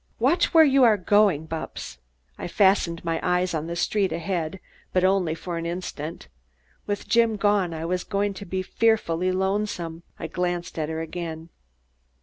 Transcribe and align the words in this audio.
"Watch 0.17 0.51
where 0.51 0.63
you 0.63 0.83
are 0.83 0.97
going, 0.97 1.45
Bupps!" 1.47 1.99
I 2.35 2.47
fastened 2.47 3.05
my 3.05 3.19
eyes 3.21 3.53
on 3.53 3.67
the 3.67 3.75
street 3.75 4.11
ahead, 4.11 4.59
but 4.93 5.03
only 5.03 5.35
for 5.35 5.59
an 5.59 5.67
instant. 5.67 6.27
With 6.87 7.07
Jim 7.07 7.35
gone, 7.35 7.71
I 7.71 7.85
was 7.85 8.03
going 8.03 8.33
to 8.33 8.45
be 8.45 8.63
fearfully 8.63 9.31
lonesome. 9.31 10.01
I 10.17 10.25
glanced 10.25 10.79
at 10.79 10.89
her 10.89 11.01
again. 11.01 11.49